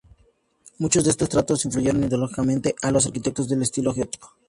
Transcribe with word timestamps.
Muchos 0.79 1.03
de 1.03 1.11
estos 1.11 1.29
tratados 1.29 1.63
influyeron 1.65 2.03
ideológicamente 2.03 2.73
a 2.81 2.89
los 2.89 3.05
arquitectos 3.05 3.47
del 3.47 3.61
estilo 3.61 3.93
gótico. 3.93 4.35